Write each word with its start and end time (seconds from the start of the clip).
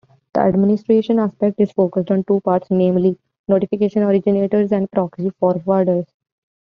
The 0.33 0.39
administration 0.39 1.19
aspect 1.19 1.59
is 1.61 1.71
focused 1.73 2.09
on 2.09 2.23
two 2.23 2.39
parts, 2.41 2.71
namely 2.71 3.19
notification 3.47 4.01
originators 4.01 4.71
and 4.71 4.89
proxy 4.89 5.29
forwarders. 5.39 6.07